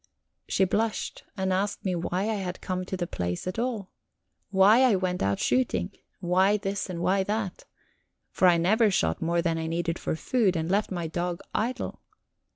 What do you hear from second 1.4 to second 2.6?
asked me why I had